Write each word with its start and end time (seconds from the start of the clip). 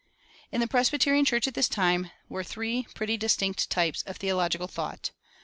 In 0.51 0.61
the 0.61 0.67
Presbyterian 0.67 1.25
Church 1.25 1.47
at 1.47 1.53
this 1.53 1.69
time 1.69 2.09
were 2.27 2.43
three 2.43 2.87
pretty 2.95 3.17
distinct 3.17 3.69
types 3.69 4.01
of 4.07 4.17
theological 4.17 4.65
thought. 4.67 5.11